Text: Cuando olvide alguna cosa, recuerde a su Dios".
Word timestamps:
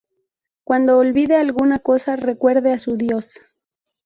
Cuando 0.63 0.97
olvide 0.97 1.35
alguna 1.35 1.77
cosa, 1.77 2.15
recuerde 2.15 2.73
a 2.73 2.79
su 2.79 2.97
Dios". 2.97 3.39